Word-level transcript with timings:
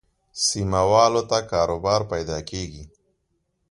سیمه 0.45 0.81
والو 0.91 1.23
ته 1.29 1.37
کاروبار 1.51 2.01
پیدا 2.11 2.39
کېږي. 2.49 2.83